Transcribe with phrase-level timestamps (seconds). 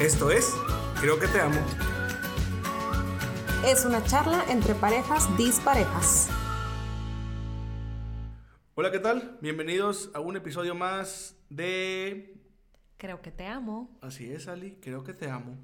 [0.00, 0.54] Esto es
[1.00, 1.58] Creo que te amo.
[3.64, 6.28] Es una charla entre parejas disparejas.
[8.74, 9.38] Hola, ¿qué tal?
[9.40, 12.36] Bienvenidos a un episodio más de...
[12.98, 13.98] Creo que te amo.
[14.02, 15.56] Así es, Ali, creo que te amo.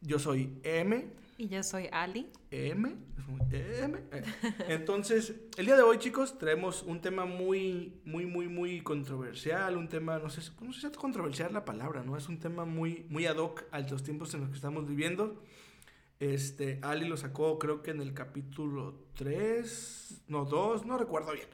[0.00, 1.12] Yo soy M.
[1.38, 2.30] Y yo soy Ali.
[2.50, 2.96] M.
[3.50, 3.98] M.
[4.68, 9.76] Entonces, el día de hoy, chicos, traemos un tema muy, muy, muy, muy controversial.
[9.76, 12.16] Un tema, no sé, no sé si es controversial la palabra, ¿no?
[12.16, 15.42] Es un tema muy, muy ad hoc a los tiempos en los que estamos viviendo.
[16.20, 21.48] Este, Ali lo sacó, creo que en el capítulo 3, no, 2, no recuerdo bien.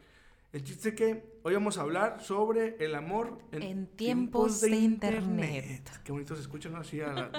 [0.53, 5.91] El chiste es que hoy vamos a hablar sobre el amor en, tiempos, de, internet.
[6.05, 6.77] Qué bonito se escucha, ¿no?
[6.77, 7.31] Así a,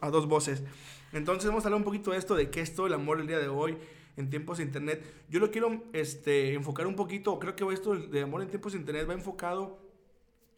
[0.00, 0.64] a, dos voces.
[1.12, 3.28] Entonces vamos a hablar un poquito de esto, de qué es todo el amor el
[3.28, 3.78] día de hoy
[4.16, 5.04] en tiempos de internet.
[5.30, 8.80] Yo lo quiero este, enfocar un poquito, creo que esto de amor en tiempos de
[8.80, 9.78] internet va enfocado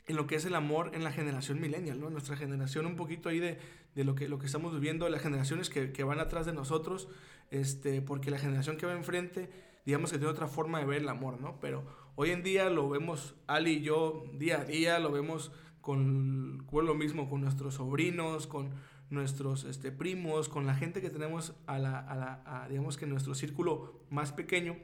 [0.06, 2.08] en lo que es el amor en la generación millennial, ¿no?
[2.08, 3.58] Nuestra generación, un poquito ahí de,
[3.94, 7.08] de lo, que, lo que estamos viviendo, las generaciones que, que, van atrás de nosotros,
[7.50, 9.50] este, porque la generación que va enfrente
[9.84, 11.58] digamos que tiene otra forma de ver el amor, ¿no?
[11.60, 11.84] Pero
[12.16, 16.94] hoy en día lo vemos, Ali y yo, día a día, lo vemos con, lo
[16.94, 18.70] mismo, con nuestros sobrinos, con
[19.10, 23.34] nuestros este, primos, con la gente que tenemos a la, a la digamos que nuestro
[23.34, 24.76] círculo más pequeño,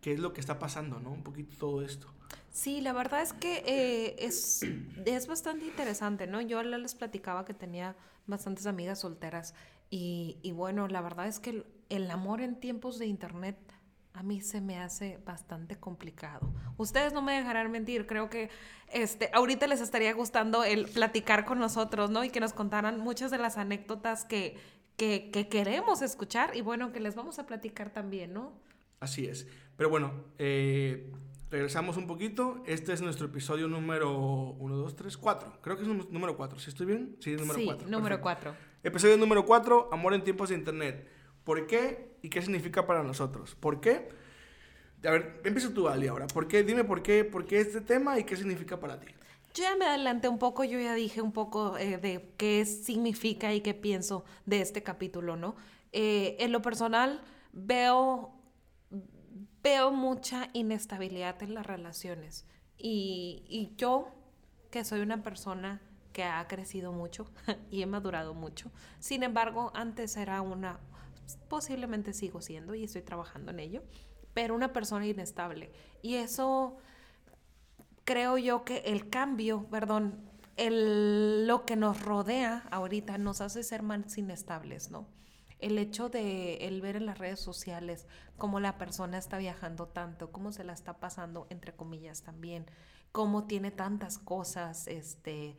[0.00, 1.10] que es lo que está pasando, ¿no?
[1.10, 2.08] Un poquito todo esto.
[2.50, 4.62] Sí, la verdad es que eh, es,
[5.06, 6.40] es bastante interesante, ¿no?
[6.42, 9.54] Yo les platicaba que tenía bastantes amigas solteras
[9.90, 13.56] y, y bueno, la verdad es que el, el amor en tiempos de internet
[14.14, 16.52] a mí se me hace bastante complicado.
[16.76, 18.50] Ustedes no me dejarán mentir, creo que
[18.92, 22.22] este, ahorita les estaría gustando el platicar con nosotros, ¿no?
[22.24, 24.56] Y que nos contaran muchas de las anécdotas que,
[24.96, 28.52] que, queremos escuchar y bueno, que les vamos a platicar también, ¿no?
[29.00, 29.46] Así es.
[29.76, 31.10] Pero bueno, eh,
[31.50, 32.62] regresamos un poquito.
[32.66, 34.12] Este es nuestro episodio número
[34.58, 35.58] 1, 2, 3, 4.
[35.62, 36.58] Creo que es número 4.
[36.58, 37.16] ¿Sí estoy bien?
[37.18, 37.86] Sí, número 4.
[37.86, 38.54] Sí, número 4.
[38.84, 41.08] Episodio número 4, Amor en tiempos de Internet.
[41.44, 43.54] ¿Por qué y qué significa para nosotros?
[43.54, 44.08] ¿Por qué?
[45.04, 46.26] A ver, empieza tú, Ali, ahora.
[46.28, 46.62] ¿Por qué?
[46.62, 49.08] Dime por qué, por qué este tema y qué significa para ti.
[49.54, 53.52] Yo ya me adelanté un poco, yo ya dije un poco eh, de qué significa
[53.52, 55.56] y qué pienso de este capítulo, ¿no?
[55.92, 57.20] Eh, en lo personal,
[57.52, 58.32] veo,
[59.62, 62.46] veo mucha inestabilidad en las relaciones.
[62.78, 64.08] Y, y yo,
[64.70, 65.82] que soy una persona
[66.12, 67.30] que ha crecido mucho
[67.70, 68.70] y he madurado mucho,
[69.00, 70.80] sin embargo, antes era una
[71.48, 73.82] posiblemente sigo siendo y estoy trabajando en ello,
[74.34, 75.72] pero una persona inestable.
[76.02, 76.78] Y eso
[78.04, 80.20] creo yo que el cambio, perdón,
[80.56, 85.08] el, lo que nos rodea ahorita nos hace ser más inestables, ¿no?
[85.58, 90.32] El hecho de el ver en las redes sociales cómo la persona está viajando tanto,
[90.32, 92.66] cómo se la está pasando, entre comillas, también,
[93.12, 95.56] cómo tiene tantas cosas, este,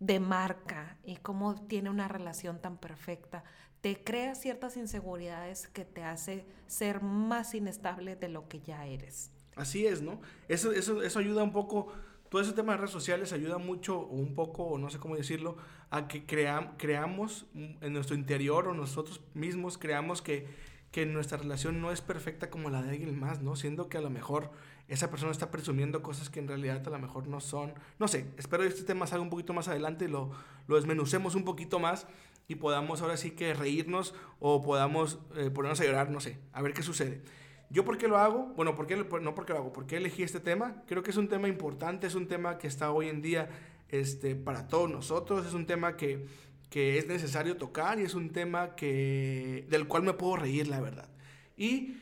[0.00, 3.44] de marca y cómo tiene una relación tan perfecta,
[3.84, 9.30] te crea ciertas inseguridades que te hace ser más inestable de lo que ya eres.
[9.56, 10.22] Así es, ¿no?
[10.48, 11.92] Eso, eso, eso ayuda un poco,
[12.30, 15.16] todo ese tema de redes sociales ayuda mucho, o un poco, o no sé cómo
[15.16, 15.58] decirlo,
[15.90, 20.46] a que creamos en nuestro interior o nosotros mismos creamos que,
[20.90, 23.54] que nuestra relación no es perfecta como la de alguien más, ¿no?
[23.54, 24.50] Siendo que a lo mejor
[24.88, 27.74] esa persona está presumiendo cosas que en realidad a lo mejor no son.
[27.98, 30.30] No sé, espero que este tema salga un poquito más adelante y lo,
[30.68, 32.06] lo desmenucemos un poquito más
[32.48, 36.62] y podamos ahora sí que reírnos o podamos eh, ponernos a llorar, no sé, a
[36.62, 37.22] ver qué sucede.
[37.70, 38.52] ¿Yo por qué lo hago?
[38.56, 40.82] Bueno, ¿por qué, no porque lo hago, ¿por qué elegí este tema?
[40.86, 43.48] Creo que es un tema importante, es un tema que está hoy en día
[43.88, 46.26] este, para todos nosotros, es un tema que,
[46.70, 50.80] que es necesario tocar y es un tema que, del cual me puedo reír, la
[50.80, 51.08] verdad.
[51.56, 51.96] ¿Y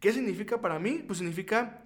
[0.00, 1.02] qué significa para mí?
[1.06, 1.84] Pues significa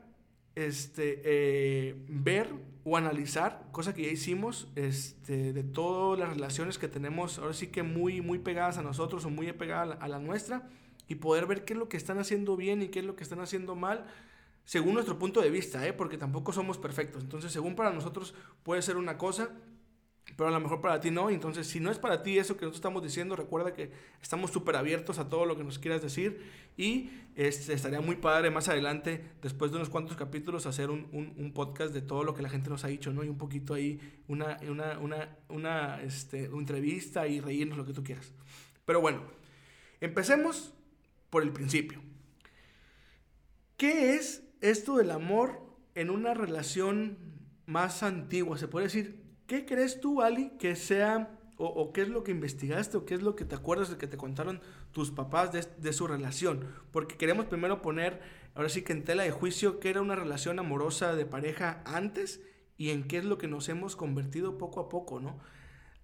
[0.54, 2.48] este, eh, ver
[2.88, 7.66] o analizar, cosa que ya hicimos, este, de todas las relaciones que tenemos, ahora sí
[7.66, 10.70] que muy, muy pegadas a nosotros o muy pegadas a la, nuestra,
[11.06, 13.24] y poder ver qué es lo que están haciendo bien y qué es lo que
[13.24, 14.06] están haciendo mal,
[14.64, 15.92] según nuestro punto de vista, ¿eh?
[15.92, 17.22] porque tampoco somos perfectos.
[17.22, 19.50] Entonces, según para nosotros puede ser una cosa,
[20.38, 21.30] pero a lo mejor para ti no.
[21.30, 23.90] Entonces, si no es para ti eso que nosotros estamos diciendo, recuerda que
[24.22, 26.40] estamos súper abiertos a todo lo que nos quieras decir
[26.76, 31.52] y este, estaría muy padre más adelante, después de unos cuantos capítulos, hacer un, un,
[31.52, 33.24] podcast de todo lo que la gente nos ha dicho, ¿no?
[33.24, 33.98] Y un poquito ahí,
[34.28, 38.32] una, una, una, una este, entrevista y reírnos lo que tú quieras.
[38.84, 39.22] Pero bueno,
[40.00, 40.72] empecemos
[41.30, 42.00] por el principio.
[43.76, 45.60] ¿Qué es esto del amor
[45.96, 47.18] en una relación
[47.66, 48.56] más antigua?
[48.56, 52.98] Se puede decir, ¿Qué crees tú, Ali, que sea, o, qué es lo que investigaste,
[52.98, 54.60] o qué es lo que te acuerdas de que te contaron
[54.92, 56.66] tus papás de, su relación?
[56.92, 58.20] Porque queremos primero poner,
[58.54, 62.42] ahora sí que en tela de juicio, qué era una relación amorosa de pareja antes
[62.76, 65.40] y en qué es lo que nos hemos convertido poco a poco, ¿no?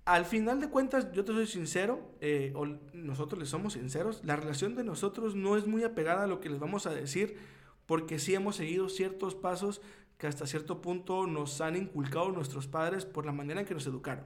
[0.06, 4.37] al final de cuentas, yo te soy sincero, eh, o nosotros les somos sinceros, la
[4.37, 7.38] relación de nosotros no es muy apegada a lo que les vamos a decir,
[7.87, 9.81] porque sí hemos seguido ciertos pasos
[10.26, 14.24] hasta cierto punto nos han inculcado nuestros padres por la manera en que nos educaron,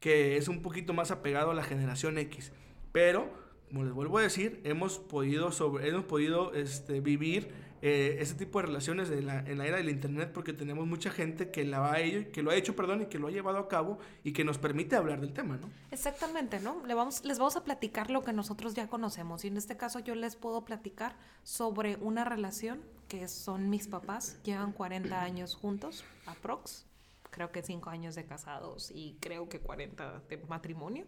[0.00, 2.52] que es un poquito más apegado a la generación X.
[2.92, 3.32] Pero,
[3.68, 7.48] como les vuelvo a decir, hemos podido, sobre, hemos podido este, vivir
[7.86, 11.10] eh, ese tipo de relaciones en la, en la, era del Internet porque tenemos mucha
[11.10, 11.96] gente que, la ha,
[12.32, 14.56] que lo ha hecho perdón, y que lo ha llevado a cabo y que nos
[14.56, 15.68] permite hablar del tema, ¿no?
[15.90, 16.82] Exactamente, ¿no?
[16.86, 19.98] Le vamos, les vamos a platicar lo que nosotros ya conocemos y en este caso
[19.98, 26.06] yo les puedo platicar sobre una relación que son mis papás, llevan 40 años juntos,
[26.24, 26.86] aprox,
[27.28, 31.04] creo que 5 años de casados y creo que 40 de matrimonio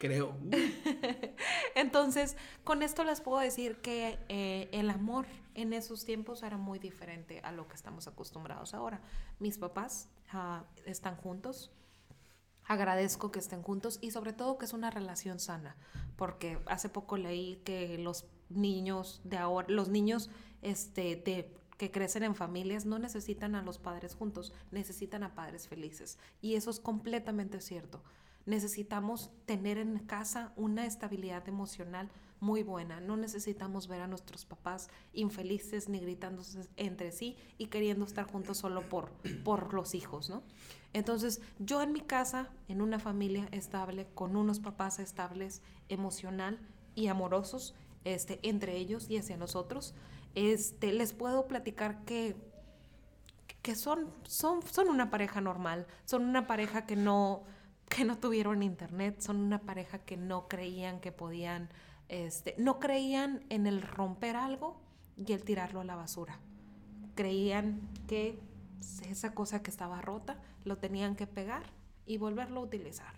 [0.00, 0.34] creo.
[1.76, 6.78] Entonces, con esto les puedo decir que eh, el amor en esos tiempos era muy
[6.78, 9.02] diferente a lo que estamos acostumbrados ahora.
[9.38, 11.70] Mis papás uh, están juntos.
[12.64, 15.76] Agradezco que estén juntos y sobre todo que es una relación sana,
[16.16, 20.30] porque hace poco leí que los niños de ahora, los niños
[20.62, 25.68] este, de, que crecen en familias no necesitan a los padres juntos, necesitan a padres
[25.68, 26.18] felices.
[26.40, 28.02] Y eso es completamente cierto
[28.46, 32.10] necesitamos tener en casa una estabilidad emocional
[32.40, 33.00] muy buena.
[33.00, 38.58] No necesitamos ver a nuestros papás infelices ni gritándose entre sí y queriendo estar juntos
[38.58, 39.10] solo por,
[39.44, 40.42] por los hijos, ¿no?
[40.92, 46.58] Entonces, yo en mi casa, en una familia estable, con unos papás estables, emocional
[46.96, 49.94] y amorosos, este, entre ellos y hacia nosotros,
[50.34, 52.34] este, les puedo platicar que,
[53.62, 57.44] que son, son, son una pareja normal, son una pareja que no
[57.90, 61.68] que no tuvieron internet, son una pareja que no creían que podían,
[62.08, 64.80] este, no creían en el romper algo
[65.16, 66.38] y el tirarlo a la basura.
[67.16, 68.38] Creían que
[69.08, 71.64] esa cosa que estaba rota lo tenían que pegar
[72.06, 73.14] y volverlo a utilizar.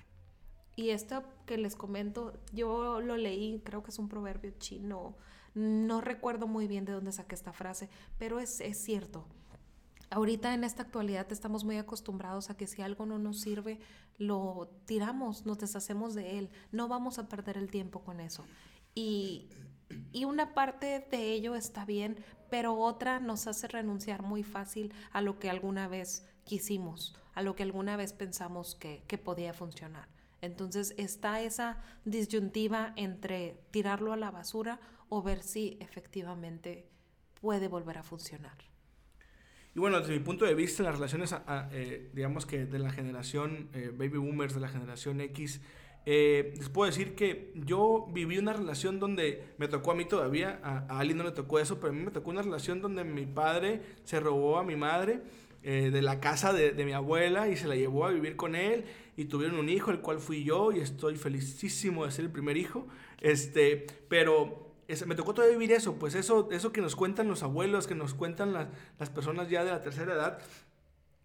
[0.75, 5.17] Y esto que les comento, yo lo leí, creo que es un proverbio chino,
[5.55, 9.27] no recuerdo muy bien de dónde saqué esta frase, pero es, es cierto.
[10.13, 13.81] Ahorita en esta actualidad estamos muy acostumbrados a que si algo no nos sirve,
[14.19, 16.51] lo tiramos, nos deshacemos de él.
[16.71, 18.45] No vamos a perder el tiempo con eso.
[18.95, 19.49] Y,
[20.13, 25.23] y una parte de ello está bien, pero otra nos hace renunciar muy fácil a
[25.23, 30.09] lo que alguna vez quisimos, a lo que alguna vez pensamos que, que podía funcionar.
[30.43, 34.79] Entonces está esa disyuntiva entre tirarlo a la basura
[35.09, 36.87] o ver si efectivamente
[37.41, 38.72] puede volver a funcionar.
[39.75, 41.35] Y bueno, desde mi punto de vista, las relaciones,
[41.73, 45.63] eh, digamos que de la generación eh, baby boomers, de la generación X,
[46.05, 50.61] eh, les puedo decir que yo viví una relación donde me tocó a mí todavía,
[50.63, 53.25] a, Ali no le tocó eso, pero a mí me tocó una relación donde mi
[53.25, 55.21] padre se robó a mi madre
[55.63, 58.85] de la casa de, de, mi abuela y se la llevó a vivir con él
[59.17, 62.57] y tuvieron un hijo, el cual fui yo y estoy felicísimo de ser el primer
[62.57, 62.89] hijo.
[63.21, 64.62] Este, pero
[65.07, 68.15] me tocó todavía vivir eso, pues eso, eso que nos cuentan los abuelos, que nos
[68.15, 68.69] cuentan las,
[68.99, 70.39] las personas ya de la tercera edad,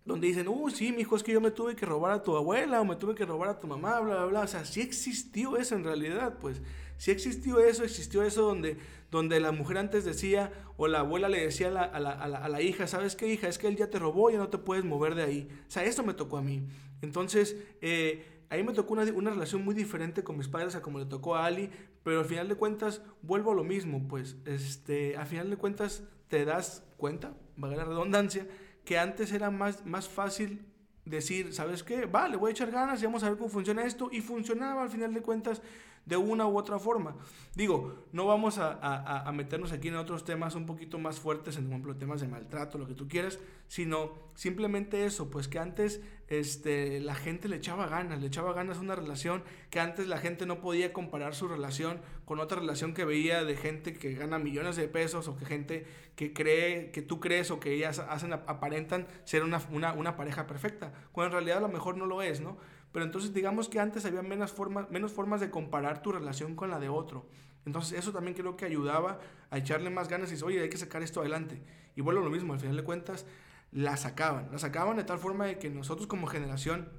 [0.08, 2.36] donde dicen, uh, sí, mi hijo, es que yo me tuve que robar a tu
[2.38, 4.42] abuela o me tuve que robar a tu mamá, bla, bla, bla.
[4.42, 6.62] O sea, sí existió eso en realidad, pues.
[6.98, 8.78] Sí existió eso, existió eso donde,
[9.12, 12.50] donde la mujer antes decía, o la abuela le decía a la, a, la, a,
[12.50, 13.50] la, hija, ¿sabes qué, hija?
[13.50, 15.50] Es que él ya te robó, ya no te puedes mover de ahí.
[15.68, 16.66] O sea, eso me tocó a mí.
[17.02, 21.00] Entonces, eh, ahí me tocó una, una, relación muy diferente con mis padres a como
[21.00, 21.70] le tocó a Ali,
[22.04, 26.04] pero al final de cuentas vuelvo a lo mismo, pues este, al final de cuentas
[26.28, 28.48] te das cuenta, valga la redundancia,
[28.86, 30.66] que antes era más, más fácil
[31.10, 32.06] decir, ¿sabes qué?
[32.06, 34.10] Vale, voy a echar ganas y vamos a ver cómo funciona esto.
[34.12, 35.62] Y funcionaba al final de cuentas
[36.08, 37.16] de una u otra forma.
[37.54, 41.96] Digo, no vamos a, meternos aquí en otros temas un poquito más fuertes, en ejemplo,
[41.96, 47.16] temas de maltrato, lo que tú quieras, sino simplemente eso, pues que antes este, la
[47.16, 50.62] gente le echaba ganas, le echaba ganas a una relación, que antes la gente no
[50.62, 54.88] podía comparar su relación con otra relación que veía de gente que gana millones de
[54.88, 55.86] pesos o que gente
[56.16, 60.48] que cree, que tú crees o que ellas hacen, aparentan ser una, una, una pareja
[60.48, 62.58] perfecta, cuando en realidad a lo mejor no lo es, ¿no?
[62.92, 66.70] Pero entonces digamos que antes había menos formas, menos formas de comparar tu relación con
[66.70, 67.28] la de otro.
[67.66, 70.78] Entonces eso también creo que ayudaba a echarle más ganas y decir, oye, hay que
[70.78, 71.62] sacar esto adelante.
[71.96, 73.26] Y vuelvo a lo mismo, al final de cuentas,
[73.72, 74.50] la sacaban.
[74.52, 76.90] La sacaban de tal forma de que nosotros como generación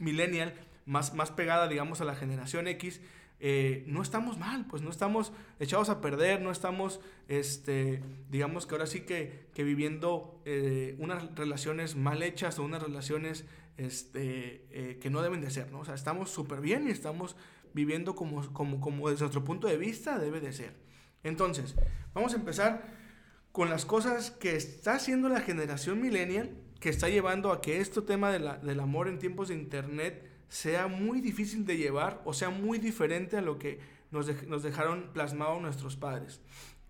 [0.00, 3.00] millennial, más, más pegada, digamos, a la generación X,
[3.44, 8.74] eh, no estamos mal, pues no estamos echados a perder, no estamos, este, digamos que
[8.76, 13.44] ahora sí que, que viviendo eh, unas relaciones mal hechas o unas relaciones
[13.78, 15.80] este, eh, que no deben de ser, ¿no?
[15.80, 17.34] O sea, estamos súper bien y estamos
[17.74, 20.76] viviendo como, como, como desde nuestro punto de vista debe de ser.
[21.24, 21.74] Entonces,
[22.14, 22.94] vamos a empezar
[23.50, 28.02] con las cosas que está haciendo la generación millennial que está llevando a que este
[28.02, 32.34] tema de la, del amor en tiempos de internet sea muy difícil de llevar o
[32.34, 33.80] sea muy diferente a lo que
[34.10, 34.26] nos,
[34.62, 36.42] dejaron plasmado nuestros padres.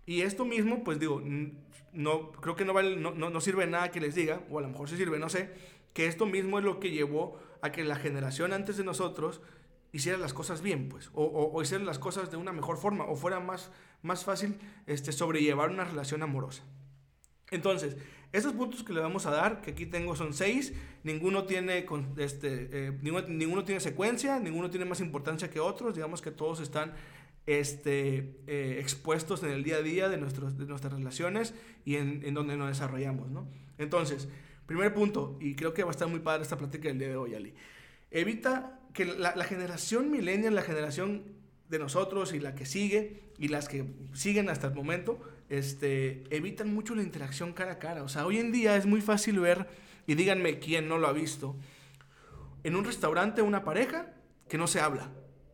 [0.05, 1.23] Y esto mismo, pues digo,
[1.93, 4.61] no, creo que no, vale, no, no, no sirve nada que les diga, o a
[4.61, 5.49] lo mejor sí sirve, no sé,
[5.93, 9.39] que esto mismo es lo que llevó a que la generación antes de nosotros
[9.93, 13.15] hiciera las cosas bien, pues, o, o, hiciera las cosas de una mejor forma, o
[13.15, 16.63] fuera más, más fácil este, sobrellevar una relación amorosa.
[17.49, 17.95] Entonces,
[18.33, 20.73] estos puntos que le vamos a dar, que aquí tengo son seis,
[21.03, 21.85] ninguno tiene,
[22.17, 26.93] este, eh, ninguno, tiene secuencia, ninguno tiene más importancia que otros, digamos que todos están
[27.45, 31.53] este, eh, expuestos en el día a día de, nuestros, de nuestras relaciones
[31.85, 33.47] y en, en, donde nos desarrollamos, ¿no?
[33.77, 34.27] Entonces,
[34.65, 37.15] primer punto, y creo que va a estar muy padre esta plática del día de
[37.17, 37.53] hoy, Ali.
[38.09, 41.21] Evita que la, la generación millennial, la generación
[41.69, 45.19] de nosotros y la que sigue y las que siguen hasta el momento,
[45.57, 48.03] este, evitan mucho la interacción cara a cara.
[48.03, 49.67] O sea, hoy en día es muy fácil ver,
[50.07, 51.55] y díganme quién no lo ha visto,
[52.63, 54.13] en un restaurante una pareja
[54.49, 55.11] que no se habla.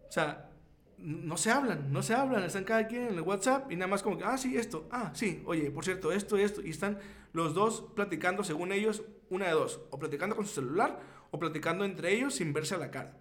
[0.08, 0.50] O sea,
[0.98, 4.04] no se hablan, no se hablan, están cada quien en el WhatsApp y nada más
[4.04, 7.00] como que, ah, sí, esto, ah, sí, oye, por cierto, esto y esto, y están
[7.32, 11.00] los dos platicando según ellos, una de dos, o platicando con su celular
[11.32, 13.18] o platicando entre ellos sin verse a la cara.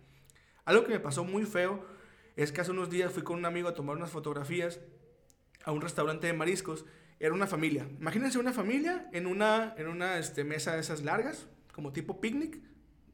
[0.65, 1.85] Algo que me pasó muy feo
[2.37, 4.81] es que hace unos días fui con un amigo a tomar unas fotografías
[5.69, 6.87] a un restaurante de mariscos.
[7.21, 7.87] Era una familia.
[8.01, 12.59] Imagínense una familia en una, en una este, mesa de esas largas, como tipo picnic.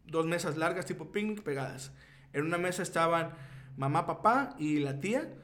[0.06, 1.92] Dos mesas largas tipo picnic pegadas.
[2.32, 3.32] En una mesa estaban
[3.76, 5.34] mamá, papá y la tía.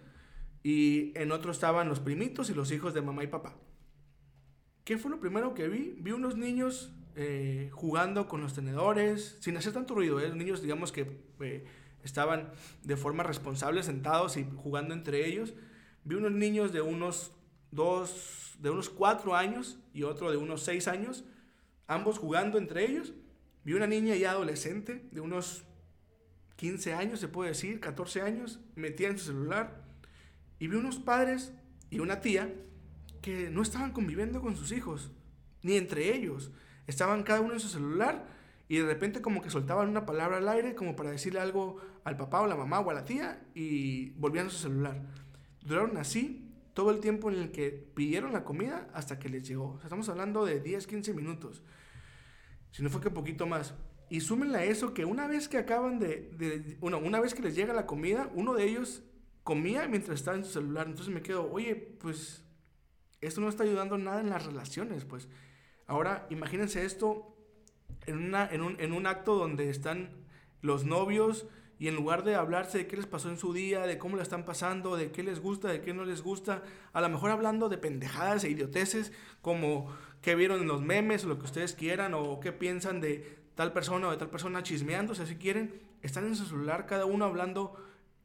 [0.62, 3.56] Y en otro estaban los primitos y los hijos de mamá y papá.
[4.84, 5.96] ¿Qué fue lo primero que vi?
[5.98, 10.20] Vi unos niños eh, jugando con los tenedores, sin hacer tanto ruido.
[10.20, 10.32] ¿eh?
[10.32, 11.64] Niños, digamos que eh,
[12.04, 12.52] estaban
[12.84, 15.54] de forma responsable sentados y jugando entre ellos.
[16.04, 17.32] Vi unos niños de unos
[17.70, 21.24] dos, de unos cuatro años y otro de unos seis años,
[21.86, 23.12] ambos jugando entre ellos.
[23.64, 25.64] Vi una niña ya adolescente de unos
[26.56, 29.82] 15 años, se puede decir, 14 años, metida en su celular.
[30.58, 31.52] Y vi unos padres
[31.90, 32.54] y una tía
[33.22, 35.10] que no estaban conviviendo con sus hijos,
[35.62, 36.52] ni entre ellos.
[36.86, 38.26] Estaban cada uno en su celular
[38.68, 42.16] y de repente como que soltaban una palabra al aire como para decirle algo al
[42.16, 45.00] papá o la mamá o a la tía y volvían a su celular.
[45.62, 49.78] Duraron así todo el tiempo en el que pidieron la comida hasta que les llegó.
[49.82, 51.62] Estamos hablando de 10, 15 minutos.
[52.70, 53.74] Si no fue que poquito más.
[54.08, 57.42] Y súmenle a eso que una vez que acaban de, de una, una vez que
[57.42, 59.02] les llega la comida, uno de ellos
[59.42, 60.86] comía mientras estaba en su celular.
[60.86, 62.44] Entonces me quedo, oye, pues
[63.20, 65.28] esto no está ayudando nada en las relaciones, pues.
[65.86, 67.36] Ahora, imagínense esto
[68.06, 70.10] en, una, en, un, en un acto donde están
[70.62, 71.46] los novios
[71.80, 74.22] y en lugar de hablarse de qué les pasó en su día, de cómo la
[74.22, 77.70] están pasando, de qué les gusta, de qué no les gusta, a lo mejor hablando
[77.70, 79.88] de pendejadas e idioteces como
[80.20, 83.72] qué vieron en los memes o lo que ustedes quieran o qué piensan de tal
[83.72, 87.74] persona o de tal persona chismeándose si quieren, están en su celular cada uno hablando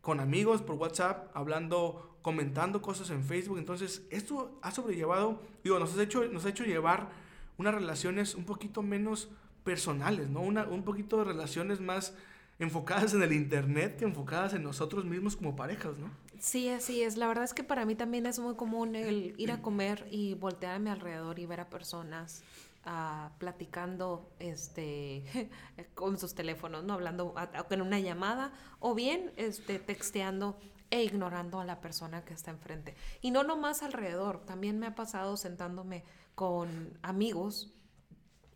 [0.01, 3.57] con amigos por WhatsApp, hablando, comentando cosas en Facebook.
[3.57, 7.09] Entonces, esto ha sobrellevado, digo, nos ha hecho, nos ha hecho llevar
[7.57, 9.29] unas relaciones un poquito menos
[9.63, 10.41] personales, ¿no?
[10.41, 12.13] Una, un poquito de relaciones más
[12.59, 16.09] enfocadas en el internet que enfocadas en nosotros mismos como parejas, ¿no?
[16.39, 17.17] Sí, así es.
[17.17, 20.35] La verdad es que para mí también es muy común el ir a comer y
[20.35, 22.43] voltear a mi alrededor y ver a personas
[22.85, 25.49] uh, platicando este
[25.95, 27.33] con sus teléfonos, no hablando
[27.69, 30.57] en una llamada o bien este texteando
[30.91, 32.95] e ignorando a la persona que está enfrente.
[33.21, 36.03] Y no nomás alrededor, también me ha pasado sentándome
[36.35, 37.73] con amigos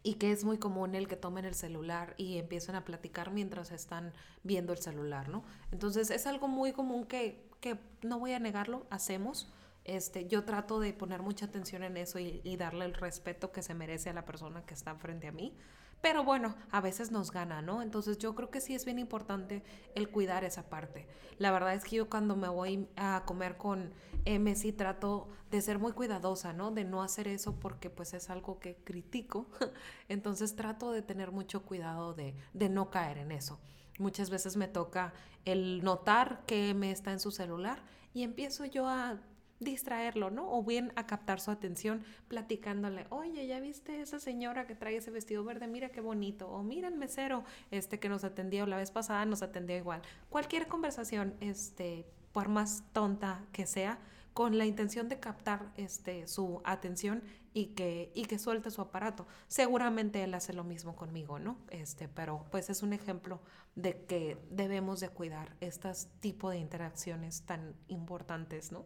[0.04, 3.72] y que es muy común el que tomen el celular y empiecen a platicar mientras
[3.72, 4.14] están
[4.44, 5.44] viendo el celular, ¿no?
[5.72, 9.52] Entonces es algo muy común que, que no voy a negarlo, hacemos.
[9.84, 13.62] Este, yo trato de poner mucha atención en eso y, y darle el respeto que
[13.62, 15.56] se merece a la persona que está frente a mí.
[16.02, 17.82] Pero bueno, a veces nos gana, ¿no?
[17.82, 19.64] Entonces yo creo que sí es bien importante
[19.96, 21.08] el cuidar esa parte.
[21.38, 23.92] La verdad es que yo cuando me voy a comer con
[24.26, 26.72] M sí trato de ser muy cuidadosa, ¿no?
[26.72, 29.48] De no hacer eso porque pues es algo que critico.
[30.10, 33.60] Entonces trato de tener mucho cuidado de, de no caer en eso.
[33.98, 35.14] Muchas veces me toca
[35.44, 39.20] el notar que M está en su celular y empiezo yo a
[39.60, 40.52] distraerlo, ¿no?
[40.52, 45.12] O bien a captar su atención platicándole, oye, ¿ya viste esa señora que trae ese
[45.12, 45.68] vestido verde?
[45.68, 46.50] Mira qué bonito.
[46.50, 50.02] O mira el mesero este que nos atendió la vez pasada, nos atendió igual.
[50.30, 54.00] Cualquier conversación, este, por más tonta que sea,
[54.34, 57.24] con la intención de captar este, su atención
[57.54, 59.28] y que, y que suelte su aparato.
[59.48, 61.58] Seguramente él hace lo mismo conmigo, ¿no?
[61.70, 63.42] Este, pero pues es un ejemplo
[63.76, 68.86] de que debemos de cuidar estos tipos de interacciones tan importantes, ¿no?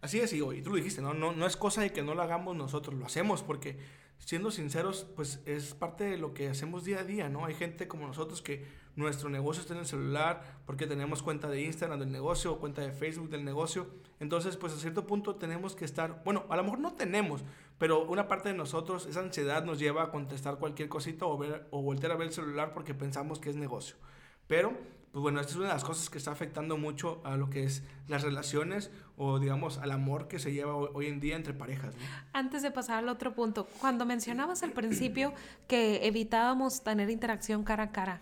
[0.00, 1.12] Así es, y, tú lo dijiste, ¿no?
[1.12, 1.32] ¿no?
[1.32, 3.78] No es cosa de que no lo hagamos nosotros, lo hacemos porque
[4.18, 7.46] siendo sinceros, pues es parte de lo que hacemos día a día, ¿no?
[7.46, 11.62] Hay gente como nosotros que nuestro negocio está en el celular porque tenemos cuenta de
[11.62, 13.86] Instagram del negocio, cuenta de Facebook del negocio.
[14.20, 17.42] Entonces, pues a cierto punto tenemos que estar, bueno, a lo mejor no tenemos,
[17.78, 21.66] pero una parte de nosotros, esa ansiedad nos lleva a contestar cualquier cosita o, ver,
[21.70, 23.96] o voltear a ver el celular porque pensamos que es negocio.
[24.48, 24.76] Pero,
[25.18, 27.64] pues bueno, esta es una de las cosas que está afectando mucho a lo que
[27.64, 31.92] es las relaciones o digamos al amor que se lleva hoy en día entre parejas.
[32.32, 35.34] Antes de pasar al otro punto, cuando mencionabas al principio
[35.66, 38.20] que evitábamos tener interacción cara a cara,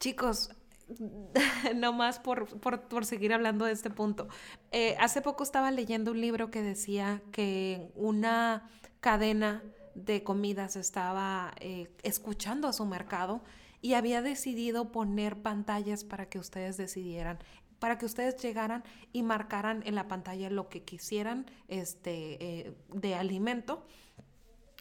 [0.00, 0.48] chicos,
[1.76, 4.26] no más por, por, seguir hablando de este punto.
[4.72, 9.62] Eh, hace poco estaba leyendo un libro que decía que una cadena
[9.94, 13.42] de comidas estaba eh, escuchando a su mercado
[13.88, 17.38] y había decidido poner pantallas para que ustedes decidieran
[17.78, 23.14] para que ustedes llegaran y marcaran en la pantalla lo que quisieran este, eh, de
[23.14, 23.86] alimento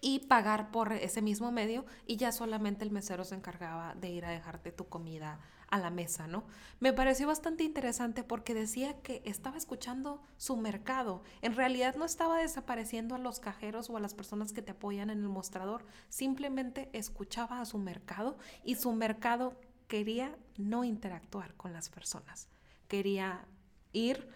[0.01, 4.25] y pagar por ese mismo medio y ya solamente el mesero se encargaba de ir
[4.25, 6.45] a dejarte tu comida a la mesa, ¿no?
[6.79, 11.23] Me pareció bastante interesante porque decía que estaba escuchando su mercado.
[11.41, 15.09] En realidad no estaba desapareciendo a los cajeros o a las personas que te apoyan
[15.09, 21.73] en el mostrador, simplemente escuchaba a su mercado y su mercado quería no interactuar con
[21.73, 22.47] las personas.
[22.87, 23.45] Quería
[23.93, 24.29] ir,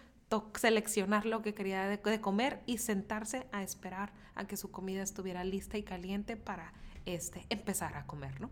[0.54, 5.44] seleccionar lo que quería de, comer y sentarse a esperar a que su comida estuviera
[5.44, 6.72] lista y caliente para
[7.04, 8.50] este, empezar a comer, ¿no?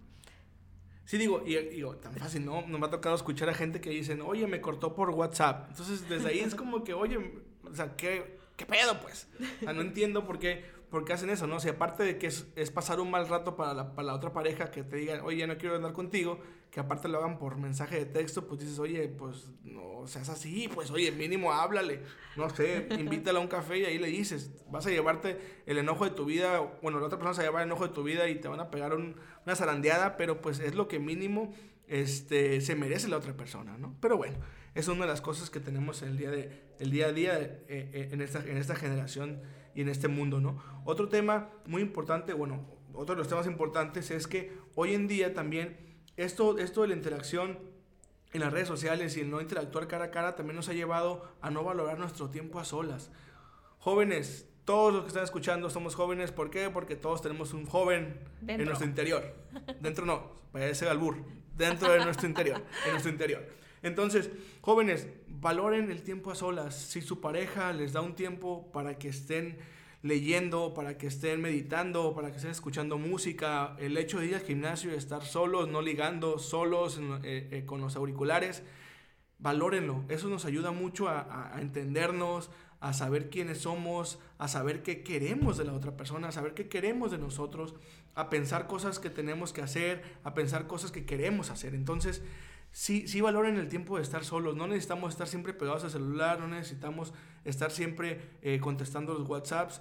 [1.11, 2.65] Sí, digo, y digo, tan fácil, ¿no?
[2.69, 5.67] Nos me ha tocado escuchar a gente que dicen, oye, me cortó por WhatsApp.
[5.69, 7.19] Entonces, desde ahí es como que, oye,
[7.65, 9.27] o sea, ¿qué, qué pedo, pues?
[9.61, 11.57] O sea, no entiendo por qué ¿por qué hacen eso, no?
[11.57, 14.15] O sea, aparte de que es, es pasar un mal rato para la, para la,
[14.15, 17.57] otra pareja, que te digan, oye, no quiero andar contigo, que aparte lo hagan por
[17.57, 22.03] mensaje de texto, pues dices, oye, pues no seas así, pues oye, mínimo háblale,
[22.37, 26.05] no sé, invítala a un café y ahí le dices, vas a llevarte el enojo
[26.05, 28.03] de tu vida, bueno, la otra persona se va a llevar el enojo de tu
[28.03, 31.55] vida y te van a pegar una zarandeada, pero pues es lo que mínimo
[31.87, 33.97] este, se merece la otra persona, ¿no?
[34.01, 34.39] Pero bueno,
[34.75, 37.39] es una de las cosas que tenemos en el día, de, el día a día
[37.41, 39.41] eh, eh, en, esta, en esta generación
[39.75, 40.63] y en este mundo, ¿no?
[40.85, 45.35] Otro tema muy importante, bueno, otro de los temas importantes es que hoy en día
[45.35, 45.77] también
[46.17, 47.59] esto, esto de la interacción
[48.33, 51.29] en las redes sociales y el no interactuar cara a cara también nos ha llevado
[51.41, 53.11] a no valorar nuestro tiempo a solas.
[53.79, 56.71] Jóvenes, todos los que están escuchando somos jóvenes, ¿por qué?
[56.71, 59.35] Porque todos tenemos un joven en nuestro interior.
[59.81, 61.17] Dentro no, parece albur,
[61.57, 63.45] dentro de nuestro interior, en nuestro interior.
[63.83, 66.75] Entonces, jóvenes, valoren el tiempo a solas.
[66.75, 69.59] Si su pareja les da un tiempo para que estén
[70.03, 74.41] leyendo, para que estén meditando, para que estén escuchando música, el hecho de ir al
[74.41, 78.63] gimnasio estar solos, no ligando, solos eh, eh, con los auriculares,
[79.39, 80.05] valórenlo.
[80.09, 85.65] Eso nos ayuda mucho a, entendernos, a saber quiénes somos, a saber qué queremos de
[85.65, 87.75] la otra persona, a saber qué queremos de nosotros,
[88.15, 91.75] a pensar cosas que tenemos que hacer, a pensar cosas que queremos hacer.
[91.75, 92.23] Entonces,
[92.73, 94.57] sí, sí valoren el tiempo de estar solos.
[94.57, 97.13] No necesitamos estar siempre pegados al celular, no necesitamos
[97.45, 99.81] estar siempre eh, contestando los WhatsApps.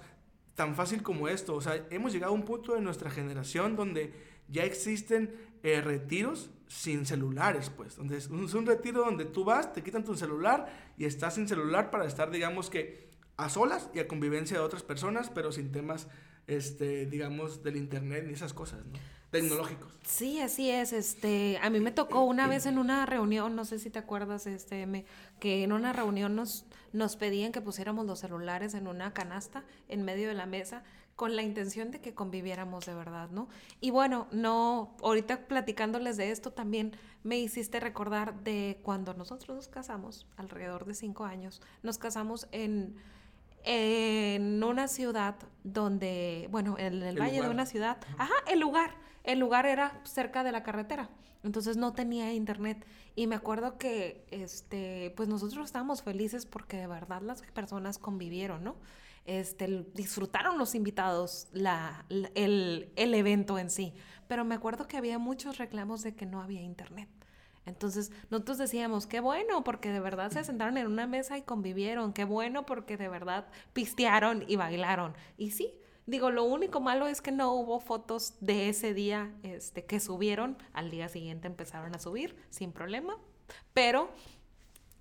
[0.54, 1.54] Tan fácil como esto.
[1.54, 4.12] O sea, hemos llegado a un punto de nuestra generación donde
[4.48, 7.96] ya existen eh, retiros sin celulares, pues.
[7.96, 11.48] Donde un, es un retiro donde tú vas, te quitan tu celular y estás sin
[11.48, 15.72] celular para estar, digamos que, a solas y a convivencia de otras personas, pero sin
[15.72, 16.08] temas,
[16.46, 18.98] este, digamos, del internet ni esas cosas, ¿no?
[19.30, 19.92] tecnológicos.
[20.04, 20.92] Sí, así es.
[20.92, 24.46] Este, a mí me tocó una vez en una reunión, no sé si te acuerdas,
[24.46, 25.04] este, me,
[25.38, 30.02] que en una reunión nos, nos pedían que pusiéramos los celulares en una canasta en
[30.02, 30.82] medio de la mesa
[31.16, 33.48] con la intención de que conviviéramos de verdad, ¿no?
[33.80, 39.68] Y bueno, no, ahorita platicándoles de esto también me hiciste recordar de cuando nosotros nos
[39.68, 42.96] casamos, alrededor de cinco años, nos casamos en
[43.64, 48.94] en una ciudad donde, bueno, en el, valle de una ciudad, ajá, el lugar,
[49.24, 51.10] el lugar era cerca de la carretera,
[51.42, 52.86] entonces no tenía internet.
[53.16, 58.64] Y me acuerdo que, este, pues nosotros estábamos felices porque de verdad las personas convivieron,
[58.64, 58.76] ¿no?
[59.26, 63.94] Este, disfrutaron los invitados la, el, el evento en sí,
[64.28, 67.08] pero me acuerdo que había muchos reclamos de que no había internet.
[67.66, 72.12] Entonces, nosotros decíamos, qué bueno, porque de verdad se sentaron en una mesa y convivieron,
[72.12, 75.14] qué bueno, porque de verdad pistearon y bailaron.
[75.36, 75.74] Y sí,
[76.06, 80.56] digo, lo único malo es que no hubo fotos de ese día este, que subieron,
[80.72, 83.16] al día siguiente empezaron a subir sin problema,
[83.74, 84.10] pero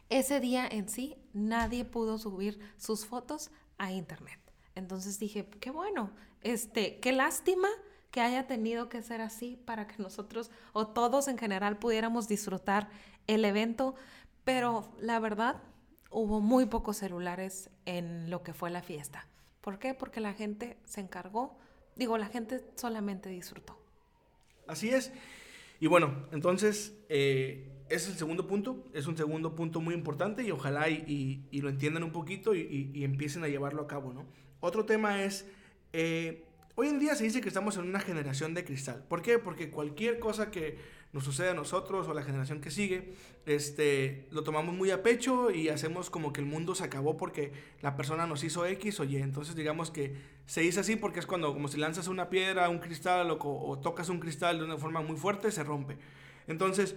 [0.09, 4.39] ese día en sí nadie pudo subir sus fotos a internet.
[4.75, 7.69] Entonces dije, qué bueno, este, qué lástima
[8.11, 12.89] que haya tenido que ser así para que nosotros o todos en general pudiéramos disfrutar
[13.27, 13.95] el evento,
[14.43, 15.61] pero la verdad
[16.09, 19.27] hubo muy pocos celulares en lo que fue la fiesta.
[19.61, 19.93] ¿Por qué?
[19.93, 21.57] Porque la gente se encargó
[21.99, 23.77] digo, la gente solamente disfrutó.
[24.65, 25.11] Así es.
[25.79, 28.85] Y bueno, entonces, eh, es el segundo punto.
[28.93, 33.03] Es un segundo punto muy importante y ojalá y, lo entiendan un poquito y, y,
[33.03, 34.25] empiecen a llevarlo a cabo, ¿no?
[34.61, 35.45] Otro tema es,
[35.93, 36.45] eh,
[36.79, 39.03] hoy en día se dice que estamos en una generación de cristal.
[39.09, 39.37] ¿Por qué?
[39.37, 40.77] Porque cualquier cosa que
[41.11, 43.15] nos sucede a nosotros o a la generación que sigue,
[43.45, 47.51] este, lo tomamos muy a pecho y hacemos como que el mundo se acabó porque
[47.81, 49.17] la persona nos hizo X o Y.
[49.17, 50.15] Entonces digamos que
[50.45, 53.79] se dice así porque es cuando como si lanzas una piedra, un cristal o, o
[53.79, 55.97] tocas un cristal de una forma muy fuerte, se rompe.
[56.47, 56.95] Entonces,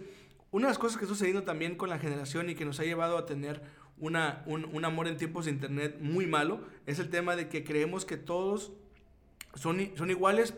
[0.52, 2.84] una de las cosas que está sucediendo también con la generación y que nos ha
[2.84, 3.60] llevado a tener
[3.98, 7.64] una, un, un, amor en tiempos de internet muy malo es el tema de que
[7.64, 8.72] creemos que todos
[9.54, 10.54] son, son iguales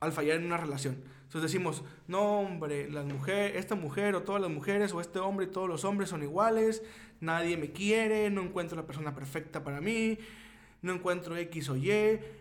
[0.00, 1.02] al fallar en una relación.
[1.24, 5.46] Entonces decimos, no hombre, las mujeres, esta mujer o todas las mujeres o este hombre
[5.46, 6.82] y todos los hombres son iguales,
[7.20, 10.18] nadie me quiere, no encuentro la persona perfecta para mí,
[10.80, 11.90] no encuentro X o Y,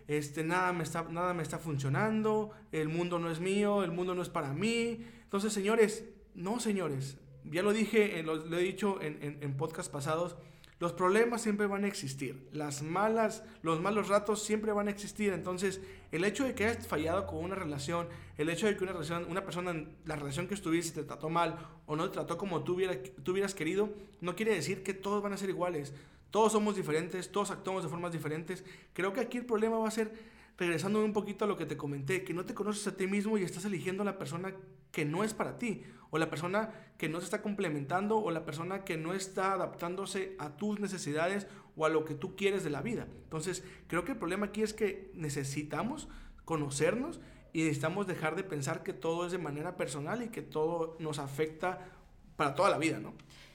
[0.07, 4.15] este, nada, me está, nada me está funcionando, el mundo no es mío, el mundo
[4.15, 5.03] no es para mí.
[5.23, 9.91] Entonces, señores, no, señores, ya lo dije, lo, lo he dicho en, en, en podcasts
[9.91, 10.37] pasados,
[10.79, 15.33] los problemas siempre van a existir, las malas, los malos ratos siempre van a existir.
[15.33, 18.93] Entonces, el hecho de que hayas fallado con una relación, el hecho de que una
[18.93, 19.73] relación, una persona,
[20.05, 23.31] la relación que estuviste te trató mal o no te trató como tú, hubiera, tú
[23.31, 23.89] hubieras querido,
[24.21, 25.93] no quiere decir que todos van a ser iguales.
[26.29, 28.63] Todos somos diferentes, todos actuamos de formas diferentes.
[28.93, 30.13] Creo que aquí el problema va a ser,
[30.57, 33.37] regresando un poquito a lo que te comenté, que no te conoces a ti mismo
[33.37, 34.53] y estás eligiendo a la persona
[34.91, 38.45] que no es para ti, o la persona que no se está complementando, o la
[38.45, 42.69] persona que no está adaptándose a tus necesidades o a lo que tú quieres de
[42.69, 43.07] la vida.
[43.23, 46.07] Entonces, creo que el problema aquí es que necesitamos
[46.45, 47.19] conocernos
[47.53, 51.19] y necesitamos dejar de pensar que todo es de manera personal y que todo nos
[51.19, 51.79] afecta
[52.35, 53.13] para toda la vida, ¿no?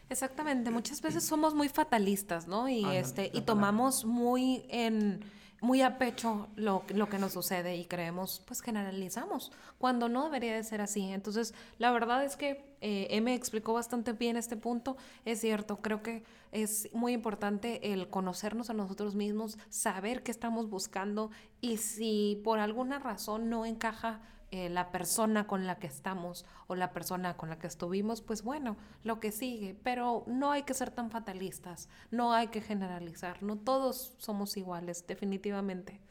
[0.08, 2.68] Exactamente, muchas veces somos muy fatalistas, ¿no?
[2.68, 5.24] Y, este, y tomamos muy en
[5.62, 10.54] muy a pecho lo, lo, que nos sucede y creemos, pues generalizamos, cuando no debería
[10.54, 11.04] de ser así.
[11.04, 14.96] Entonces, la verdad es que eh, me explicó bastante bien este punto.
[15.24, 20.68] Es cierto, creo que es muy importante el conocernos a nosotros mismos, saber qué estamos
[20.68, 24.20] buscando y si por alguna razón no encaja
[24.52, 28.42] eh, la persona con la que estamos o la persona con la que estuvimos, pues
[28.42, 29.74] bueno, lo que sigue.
[29.82, 35.06] Pero no hay que ser tan fatalistas, no hay que generalizar, no todos somos iguales,
[35.06, 36.02] definitivamente.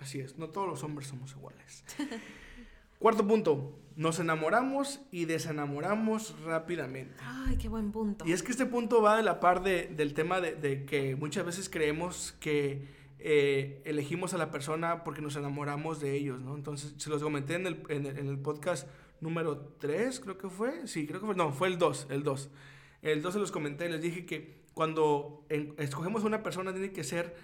[0.00, 1.84] Así es, no todos los hombres somos iguales.
[2.98, 7.14] Cuarto punto, nos enamoramos y desenamoramos rápidamente.
[7.22, 8.26] Ay, qué buen punto.
[8.26, 11.14] Y es que este punto va de la par de, del tema de, de que
[11.14, 16.54] muchas veces creemos que eh, elegimos a la persona porque nos enamoramos de ellos, ¿no?
[16.54, 18.86] Entonces, se los comenté en el, en el, podcast
[19.22, 20.86] número 3, creo que fue.
[20.86, 21.34] Sí, creo que fue.
[21.34, 22.50] No, fue el 2, el 2.
[23.00, 25.46] El 2 se los comenté, les dije que cuando
[25.78, 27.34] escogemos a una persona tiene que ser,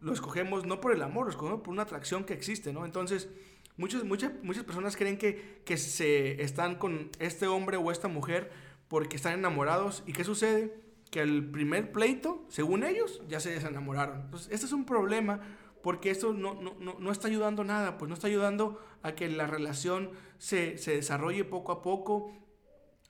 [0.00, 2.84] lo escogemos no por el amor, lo escogemos por una atracción que existe, ¿no?
[2.84, 3.28] Entonces,
[3.76, 8.50] muchas, muchas, muchas personas creen que, que se están con este hombre o esta mujer
[8.88, 10.02] porque están enamorados.
[10.04, 10.74] ¿Y qué sucede?
[11.10, 14.22] Que el primer pleito, según ellos, ya se desenamoraron.
[14.22, 15.40] Entonces, este es un problema
[15.82, 19.46] porque esto no, no, no, está ayudando nada, pues no está ayudando a que la
[19.46, 22.32] relación se, se desarrolle poco a poco,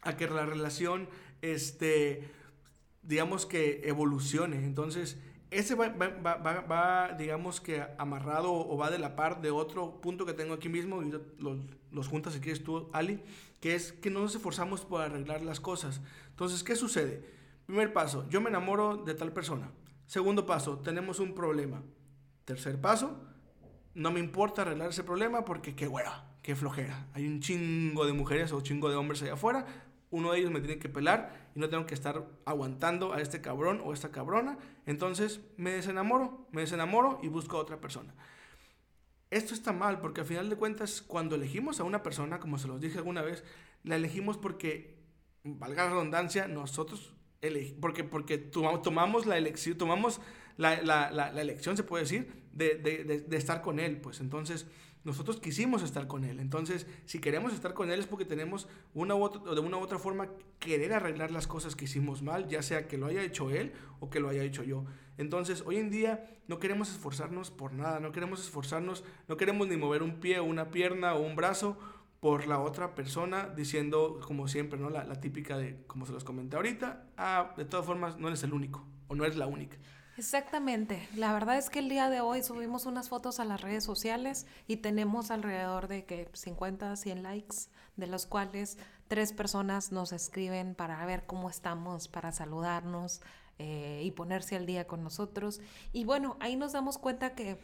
[0.02, 1.08] a que la relación,
[1.42, 2.30] este,
[3.02, 4.64] digamos que evolucione.
[4.64, 5.18] Entonces,
[5.50, 10.00] ese va, va, va, va, digamos que amarrado o va de la par de otro
[10.00, 11.58] punto que tengo aquí mismo, y los,
[11.90, 13.22] los juntas si quieres tú, Ali,
[13.60, 16.02] que es que no nos esforzamos por arreglar las cosas.
[16.28, 17.37] Entonces, ¿qué sucede?
[17.68, 19.70] Primer paso, yo me enamoro de tal persona.
[20.06, 21.82] Segundo paso, tenemos un problema.
[22.46, 23.20] Tercer paso,
[23.92, 27.08] no me importa arreglar ese problema porque qué hueva, qué flojera.
[27.12, 29.66] Hay un chingo de mujeres o chingo de hombres allá afuera.
[30.10, 33.42] Uno de ellos me tiene que pelar y no tengo que estar aguantando a este
[33.42, 34.56] cabrón o esta cabrona.
[34.86, 38.14] Entonces me desenamoro, me desenamoro y busco a otra persona.
[39.28, 42.66] Esto está mal porque al final de cuentas cuando elegimos a una persona, como se
[42.66, 43.44] los dije alguna vez,
[43.84, 44.96] la elegimos porque,
[45.44, 47.12] valga la redundancia, nosotros
[47.80, 50.20] porque, porque tomamos la elección, tomamos
[50.56, 53.98] la, elección, se puede decir, de, estar con Él.
[53.98, 54.66] Pues entonces,
[55.04, 56.40] nosotros quisimos estar con Él.
[56.40, 59.80] Entonces, si queremos estar con Él es porque tenemos una u otra, de una u
[59.80, 63.50] otra forma querer arreglar las cosas que hicimos mal, ya sea que lo haya hecho
[63.50, 64.84] Él o que lo haya hecho yo.
[65.16, 69.76] Entonces, hoy en día no queremos esforzarnos por nada, no queremos esforzarnos, no queremos ni
[69.76, 71.78] mover un pie una pierna o un brazo
[72.20, 74.90] por la otra persona diciendo, como siempre, ¿no?
[74.90, 78.42] La, la, típica de, como se los comenté ahorita, ah, de todas formas, no eres
[78.42, 79.76] el único o no eres la única.
[80.18, 81.08] Exactamente.
[81.14, 84.46] La verdad es que el día de hoy subimos unas fotos a las redes sociales
[84.66, 87.56] y tenemos alrededor de que 50, 100 likes,
[87.96, 93.20] de los cuales tres personas nos escriben para ver cómo estamos, para saludarnos
[93.60, 95.60] eh, y ponerse al día con nosotros.
[95.92, 97.56] Y bueno, ahí nos damos cuenta que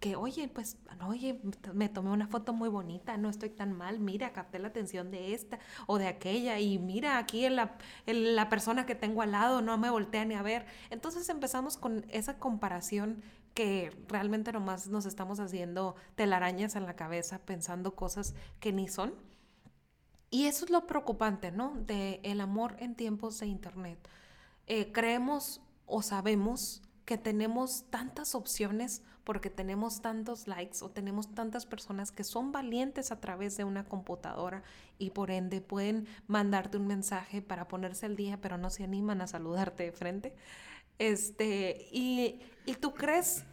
[0.00, 1.40] que, oye, pues, oye,
[1.72, 5.34] me tomé una foto muy bonita, no estoy tan mal, mira, capté la atención de
[5.34, 9.76] esta o de aquella y mira, aquí la, la persona que tengo al lado no
[9.76, 10.66] me voltea ni a ver.
[10.90, 13.22] Entonces empezamos con esa comparación
[13.54, 19.14] que realmente nomás nos estamos haciendo telarañas en la cabeza pensando cosas que ni son.
[20.30, 21.74] Y eso es lo preocupante, ¿no?
[21.74, 23.98] De el amor en tiempos de internet.
[24.66, 31.66] Eh, creemos o sabemos que tenemos tantas opciones porque tenemos tantos likes o tenemos tantas
[31.66, 34.62] personas que son valientes a través de una computadora
[34.96, 39.20] y por ende pueden mandarte un mensaje para ponerse al día, pero no se animan
[39.20, 40.34] a saludarte de frente.
[40.98, 43.44] Este, y, y tú crees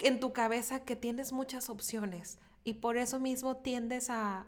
[0.00, 4.46] en tu cabeza que tienes muchas opciones y por eso mismo tiendes a,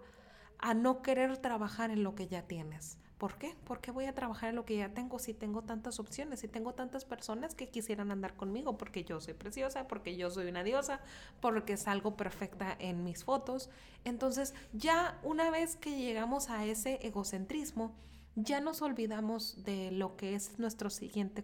[0.59, 2.98] a no querer trabajar en lo que ya tienes.
[3.18, 3.55] ¿Por qué?
[3.64, 6.74] Porque voy a trabajar en lo que ya tengo si tengo tantas opciones, si tengo
[6.74, 11.00] tantas personas que quisieran andar conmigo, porque yo soy preciosa, porque yo soy una diosa,
[11.40, 13.70] porque salgo perfecta en mis fotos.
[14.05, 17.94] Entonces, ya una vez que llegamos a ese egocentrismo,
[18.35, 21.42] ya nos olvidamos de lo que es nuestro siguiente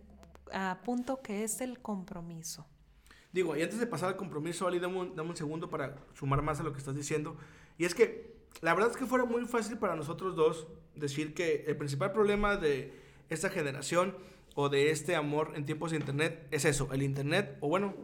[0.52, 2.66] ah, punto, que es el compromiso.
[3.32, 6.42] Digo, y antes de pasar al compromiso, Ali, dame un, dame un segundo para sumar
[6.42, 7.38] más a lo que estás diciendo.
[7.78, 11.64] Y es que la verdad es que fuera muy fácil para nosotros dos decir que
[11.66, 12.92] el principal problema de
[13.28, 14.16] esta generación
[14.54, 17.94] o de este amor en tiempos de Internet es eso, el Internet, o bueno,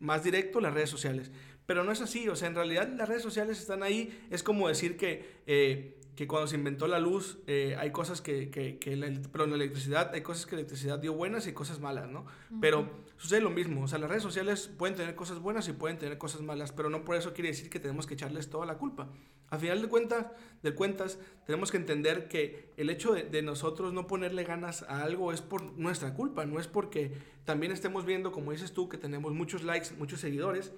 [0.00, 1.30] más directo, las redes sociales.
[1.66, 4.68] Pero no es así, o sea, en realidad las redes sociales están ahí, es como
[4.68, 8.96] decir que eh, que cuando se inventó la luz eh, hay cosas que, que, que
[8.96, 12.08] la, pero en la electricidad hay cosas que la electricidad dio buenas y cosas malas,
[12.08, 12.26] ¿no?
[12.60, 15.96] Pero sucede lo mismo, o sea, las redes sociales pueden tener cosas buenas y pueden
[15.96, 18.78] tener cosas malas, pero no por eso quiere decir que tenemos que echarles toda la
[18.78, 19.08] culpa.
[19.48, 20.26] Al final de cuentas,
[20.60, 25.04] de cuentas tenemos que entender que el hecho de, de nosotros no ponerle ganas a
[25.04, 27.12] algo es por nuestra culpa, no es porque
[27.44, 30.72] también estemos viendo, como dices tú, que tenemos muchos likes, muchos seguidores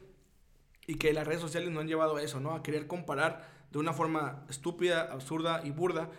[0.87, 2.53] y que las redes sociales no han llevado a eso, ¿no?
[2.53, 6.11] A querer comparar de una forma estúpida, absurda y burda,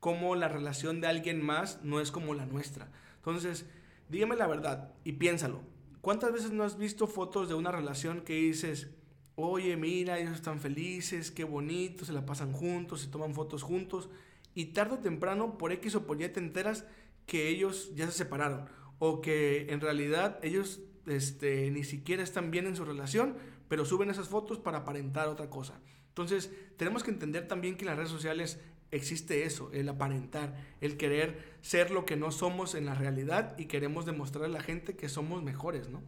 [0.00, 2.90] como la relación de alguien más no es como la nuestra.
[3.16, 3.66] Entonces,
[4.08, 5.60] dígame la verdad y piénsalo.
[6.00, 8.88] ¿Cuántas veces no has visto fotos de una relación que dices,
[9.34, 14.08] oye, mira, ellos están felices, qué bonito, se la pasan juntos, se toman fotos juntos,
[14.54, 16.84] y tarde o temprano, por X o por Y, te enteras
[17.26, 18.66] que ellos ya se separaron,
[18.98, 23.36] o que en realidad ellos este, ni siquiera están bien en su relación,
[23.68, 25.80] pero suben esas fotos para aparentar otra cosa.
[26.18, 28.58] Entonces, tenemos que entender también que en las redes sociales
[28.90, 33.66] existe eso, el aparentar, el querer ser lo que no somos en la realidad y
[33.66, 36.02] queremos demostrar a la gente que somos mejores, ¿no?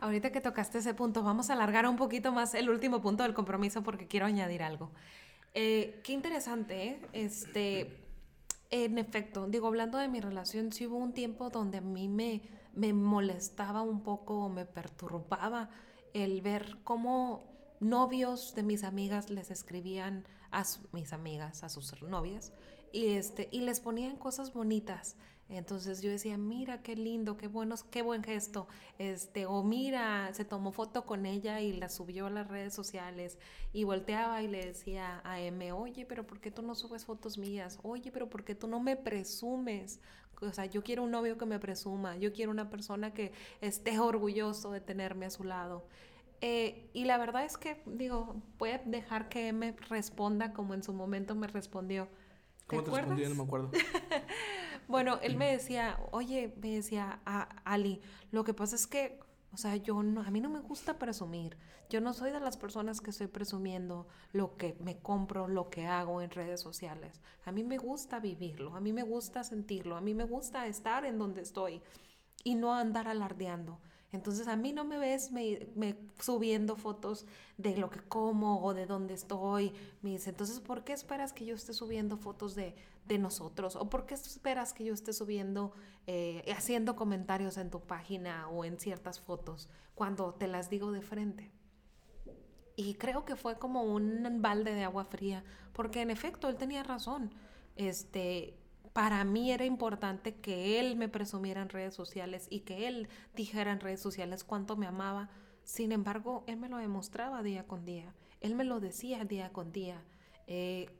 [0.00, 3.32] Ahorita que tocaste ese punto, vamos a alargar un poquito más el último punto del
[3.32, 4.90] compromiso porque quiero añadir algo.
[5.54, 7.00] Eh, qué interesante, ¿eh?
[7.12, 7.98] Este,
[8.70, 12.40] en efecto, digo, hablando de mi relación, sí hubo un tiempo donde a mí me,
[12.74, 15.70] me molestaba un poco o me perturbaba
[16.14, 17.49] el ver cómo
[17.80, 22.52] novios de mis amigas les escribían a mis amigas, a sus novias,
[22.92, 25.16] y, este, y les ponían cosas bonitas.
[25.48, 28.68] Entonces yo decía, mira qué lindo, qué buenos, qué buen gesto.
[28.98, 33.36] Este, o mira, se tomó foto con ella y la subió a las redes sociales.
[33.72, 37.36] Y volteaba y le decía a M, oye, pero ¿por qué tú no subes fotos
[37.36, 37.80] mías?
[37.82, 39.98] Oye, pero ¿por qué tú no me presumes?
[40.40, 43.98] O sea, yo quiero un novio que me presuma, yo quiero una persona que esté
[43.98, 45.84] orgulloso de tenerme a su lado.
[46.40, 50.82] Eh, y la verdad es que, digo, voy a dejar que me responda como en
[50.82, 52.08] su momento me respondió.
[52.66, 53.28] ¿Cómo te respondió?
[53.28, 53.70] No me acuerdo.
[54.88, 58.00] bueno, él me decía, oye, me decía, a Ali,
[58.30, 59.18] lo que pasa es que,
[59.52, 61.58] o sea, yo no, a mí no me gusta presumir.
[61.90, 65.86] Yo no soy de las personas que estoy presumiendo lo que me compro, lo que
[65.86, 67.20] hago en redes sociales.
[67.44, 71.04] A mí me gusta vivirlo, a mí me gusta sentirlo, a mí me gusta estar
[71.04, 71.82] en donde estoy
[72.44, 73.80] y no andar alardeando.
[74.12, 77.26] Entonces a mí no me ves me, subiendo fotos
[77.58, 79.72] de lo que como o de dónde estoy.
[80.02, 82.74] Me dice, entonces, ¿por qué esperas que yo esté subiendo fotos de,
[83.06, 83.76] de nosotros?
[83.76, 85.72] ¿O por qué esperas que yo esté subiendo,
[86.06, 91.02] eh, haciendo comentarios en tu página o en ciertas fotos cuando te las digo de
[91.02, 91.52] frente?
[92.74, 96.82] Y creo que fue como un balde de agua fría, porque en efecto él tenía
[96.82, 97.30] razón.
[97.76, 98.59] Este,
[98.92, 103.72] para mí era importante que él me presumiera en redes sociales y que él dijera
[103.72, 105.30] en redes sociales cuánto me amaba.
[105.62, 108.14] Sin embargo, él me lo demostraba día con día.
[108.40, 110.02] Él me lo decía día con día.
[110.46, 110.90] Eh,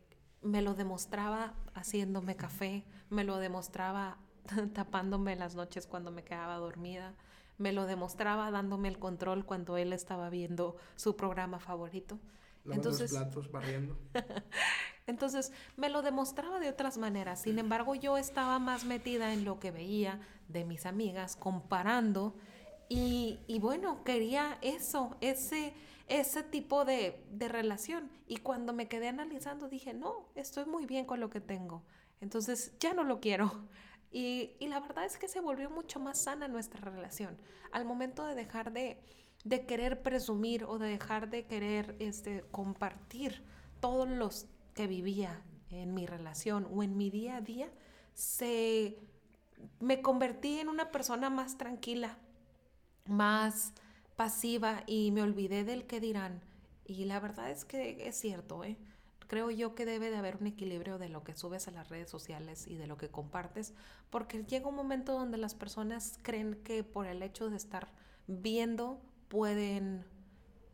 [0.43, 4.19] me lo demostraba haciéndome café, me lo demostraba
[4.75, 7.15] tapándome las noches cuando me quedaba dormida,
[7.59, 12.19] me lo demostraba dándome el control cuando él estaba viendo su programa favorito.
[12.75, 13.99] Entonces, platos, barriendo.
[15.07, 17.43] Entonces me lo demostraba de otras maneras.
[17.43, 22.35] Sin embargo, yo estaba más metida en lo que veía de mis amigas, comparando
[22.89, 25.73] Y, y bueno, quería eso, ese,
[26.09, 28.11] ese tipo de, de relación.
[28.27, 31.83] Y cuando me quedé analizando dije, no, estoy muy bien con lo que tengo.
[32.21, 33.69] Entonces ya no lo quiero.
[34.13, 37.39] Y, y, la verdad es que se volvió mucho más sana nuestra relación.
[37.71, 39.01] Al momento de dejar de,
[39.45, 43.43] de querer presumir o de dejar de querer este, compartir
[43.81, 47.71] todos los que vivía en mi relación o en mi día a día,
[48.15, 48.99] se,
[49.79, 52.19] me convertí en una persona más tranquila,
[53.07, 53.73] más
[54.17, 56.43] pasiva y me olvidé del que dirán.
[56.85, 58.77] Y la verdad es que es cierto, ¿eh?
[59.29, 62.11] Creo yo que debe de haber un equilibrio de lo que subes a las redes
[62.11, 63.75] sociales y de lo que compartes,
[64.11, 67.93] porque llega un momento donde las personas creen que por el hecho de estar
[68.27, 70.05] viendo pueden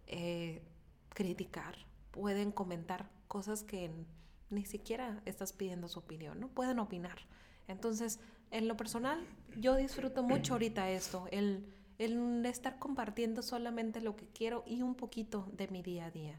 [0.08, 0.60] eh,
[1.10, 1.76] criticar,
[2.10, 3.92] pueden comentar cosas que
[4.50, 6.48] ni siquiera estás pidiendo su opinión, ¿no?
[6.48, 7.18] Pueden opinar.
[7.68, 8.18] Entonces,
[8.50, 9.24] en lo personal,
[9.56, 11.64] yo disfruto mucho ahorita esto, el
[11.98, 16.38] el estar compartiendo solamente lo que quiero y un poquito de mi día a día.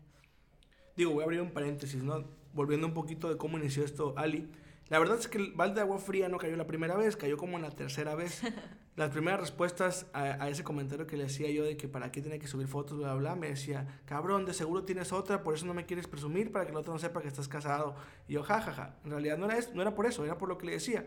[0.96, 2.26] Digo, voy a abrir un paréntesis, ¿no?
[2.54, 4.48] Volviendo un poquito de cómo inició esto, Ali.
[4.90, 7.38] La verdad es que el balde de agua fría no cayó la primera vez, cayó
[7.38, 8.42] como en la tercera vez.
[8.98, 12.40] Las primeras respuestas a, ese comentario que le hacía yo de que para qué tenía
[12.40, 15.76] que subir fotos, bla, bla, me decía, cabrón, de seguro tienes otra, por eso no
[15.76, 17.96] me quieres presumir, para que el otro no sepa que estás casado.
[18.28, 18.96] Y yo, jajaja, ja, ja.
[19.06, 21.06] en realidad no era, eso, no era por eso, era por lo que le decía.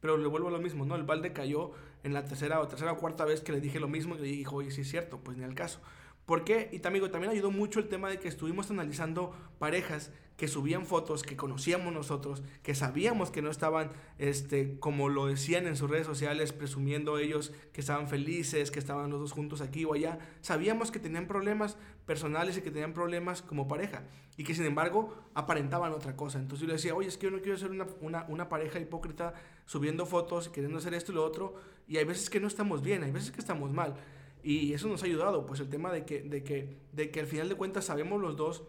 [0.00, 0.94] Pero le vuelvo a lo mismo, ¿no?
[0.94, 1.72] El balde cayó
[2.04, 4.28] en la tercera o tercera o cuarta vez que le dije lo mismo y le
[4.28, 5.80] dijo, oye, sí es cierto, pues ni al caso.
[6.26, 6.68] ¿Por qué?
[6.72, 11.22] Y también, también ayudó mucho el tema de que estuvimos analizando parejas que subían fotos
[11.22, 16.06] que conocíamos nosotros, que sabíamos que no estaban, este, como lo decían en sus redes
[16.06, 20.18] sociales, presumiendo ellos que estaban felices, que estaban los dos juntos aquí o allá.
[20.40, 24.02] Sabíamos que tenían problemas personales y que tenían problemas como pareja
[24.36, 26.38] y que sin embargo aparentaban otra cosa.
[26.38, 28.80] Entonces yo le decía, oye, es que yo no quiero ser una, una, una pareja
[28.80, 29.34] hipócrita
[29.66, 31.54] subiendo fotos, queriendo hacer esto y lo otro,
[31.86, 33.94] y hay veces que no estamos bien, hay veces que estamos mal.
[34.42, 37.26] Y eso nos ha ayudado, pues el tema de que, de que, de que al
[37.26, 38.64] final de cuentas sabemos los dos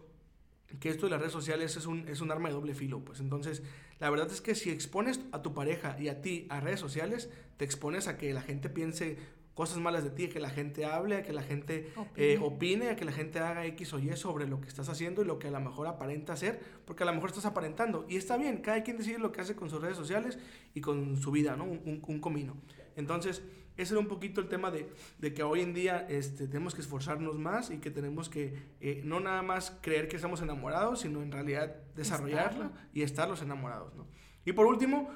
[0.80, 3.00] que esto de las redes sociales es un, es un arma de doble filo.
[3.00, 3.62] Pues entonces,
[4.00, 7.30] la verdad es que si expones a tu pareja y a ti a redes sociales,
[7.56, 9.16] te expones a que la gente piense
[9.54, 12.90] cosas malas de ti, que la gente hable, a que la gente eh, opine.
[12.90, 15.38] a que la gente haga X o Y sobre lo que estás haciendo y lo
[15.38, 18.04] que a lo mejor aparenta hacer, porque a lo mejor estás aparentando.
[18.08, 20.38] Y está bien, cada quien decide lo que hace con sus redes sociales
[20.74, 21.64] y con su vida, ¿no?
[21.64, 22.56] Un, un, comino.
[22.96, 23.42] Entonces,
[23.76, 24.88] ese era un poquito el tema de,
[25.18, 29.02] de, que hoy en día este, tenemos que esforzarnos más y que tenemos que eh,
[29.04, 33.94] no nada más creer que estamos enamorados, sino en realidad desarrollarlo y estar los enamorados,
[33.94, 34.06] ¿no?
[34.44, 35.10] Y por último,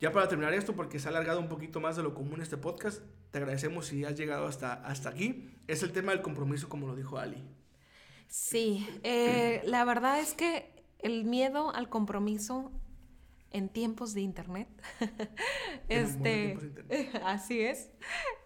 [0.00, 2.56] ya para terminar esto, porque se ha alargado un poquito más de lo común este
[2.56, 5.50] podcast, te agradecemos si has llegado hasta, hasta aquí.
[5.66, 7.42] Es el tema del compromiso, como lo dijo Ali.
[8.28, 12.70] Sí, eh, la verdad es que el miedo al compromiso
[13.50, 14.68] en tiempos de internet,
[15.88, 16.56] este,
[17.24, 17.90] así es,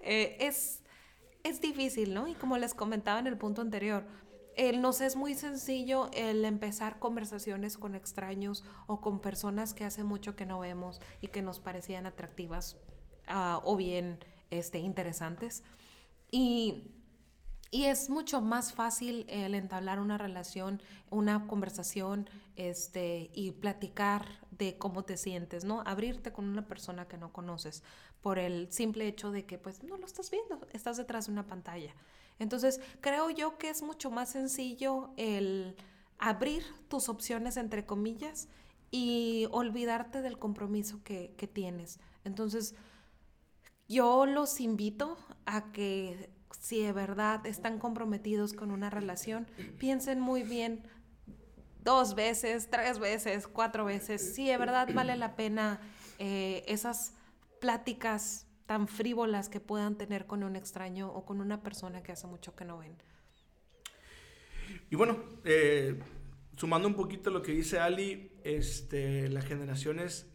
[0.00, 0.82] eh, es,
[1.42, 2.26] es difícil, ¿no?
[2.28, 4.06] Y como les comentaba en el punto anterior,
[4.76, 10.36] nos es muy sencillo el empezar conversaciones con extraños o con personas que hace mucho
[10.36, 12.76] que no vemos y que nos parecían atractivas
[13.26, 14.18] ah, o bien
[14.50, 15.62] este, interesantes.
[16.30, 16.90] Y,
[17.70, 24.78] y, es mucho más fácil el entablar una relación, una conversación este, y platicar de
[24.78, 25.82] cómo te sientes, ¿no?
[25.86, 27.82] Abrirte con una persona que no conoces
[28.20, 31.46] por el simple hecho de que pues no lo estás viendo, estás detrás de una
[31.46, 31.94] pantalla.
[32.38, 35.76] Entonces, creo yo que es mucho más sencillo el
[36.18, 38.48] abrir tus opciones, entre comillas,
[38.90, 41.98] y olvidarte del compromiso que, tienes.
[42.24, 42.74] Entonces,
[43.88, 45.16] yo los invito
[45.46, 49.46] a que si de verdad están comprometidos con una relación,
[49.78, 50.82] piensen muy bien
[51.82, 55.80] dos veces, tres veces, cuatro veces, si de verdad vale la pena
[56.18, 57.12] eh, esas
[57.60, 62.26] pláticas tan frívolas que puedan tener con un extraño o con una persona que hace
[62.26, 62.96] mucho que no ven.
[64.90, 66.00] Y bueno, eh,
[66.56, 70.30] sumando un poquito lo que dice Ali, este, las generaciones,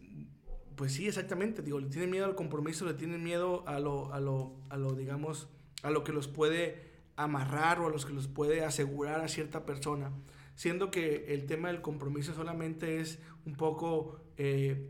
[0.80, 4.18] pues sí, exactamente, digo, le tienen miedo al compromiso, le tienen miedo a lo, a
[4.18, 5.46] lo, a lo digamos,
[5.82, 6.80] a lo que los puede
[7.16, 10.10] amarrar o a los que los puede asegurar a cierta persona,
[10.54, 14.22] siendo que el tema del compromiso solamente es un poco...
[14.38, 14.88] Eh,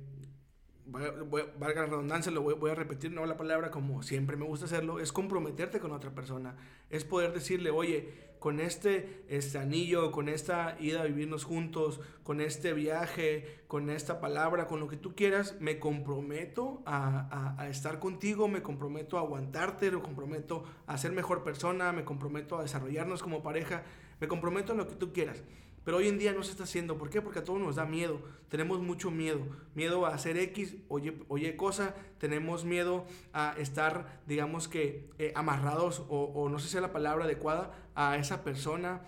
[0.91, 5.01] valga la redundancia, lo voy, a repetir, no la palabra como siempre me gusta hacerlo,
[5.01, 6.57] es comprometerte con otra persona,
[6.91, 12.41] es poder decirle, oye, con este, este anillo, con esta ida a vivirnos juntos, con
[12.41, 17.99] este viaje, con esta palabra, con lo que tú quieras, me comprometo a, a, estar
[17.99, 23.23] contigo, me comprometo a aguantarte, me comprometo a ser mejor persona, me comprometo a desarrollarnos
[23.23, 23.85] como pareja,
[24.21, 25.43] me comprometo a lo que tú quieras
[25.91, 26.97] Pero hoy en día no se está haciendo.
[26.99, 27.21] ¿Por qué?
[27.21, 28.21] Porque a todos nos da miedo.
[28.49, 29.41] Tenemos mucho miedo.
[29.75, 31.97] Miedo a hacer X oye, oye cosa.
[32.19, 36.93] Tenemos miedo a estar, digamos que, eh, amarrados o, o no sé si es la
[36.93, 39.01] palabra adecuada a esa persona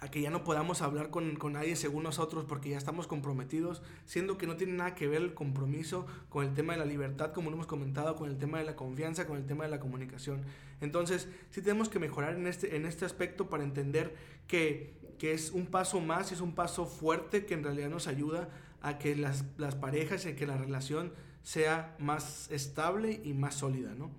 [0.00, 3.82] a que ya no podamos hablar con, con, nadie según nosotros porque ya estamos comprometidos,
[4.04, 7.32] siendo que no tiene nada que ver el compromiso con el tema de la libertad,
[7.32, 9.80] como lo hemos comentado, con el tema de la confianza, con el tema de la
[9.80, 10.42] comunicación.
[10.80, 14.14] Entonces, sí tenemos que mejorar en este, en este aspecto para entender
[14.46, 18.48] que, que es un paso más, es un paso fuerte que en realidad nos ayuda
[18.80, 23.56] a que las, las parejas y a que la relación sea más estable y más
[23.56, 24.10] sólida, ¿no?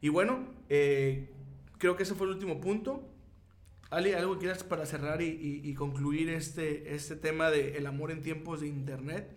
[0.00, 1.30] Y bueno, eh,
[1.78, 3.02] creo que ese fue el último punto.
[3.94, 8.60] Ali, ¿algo quieras para cerrar y, y, concluir este, este tema de amor en tiempos
[8.60, 9.36] de internet?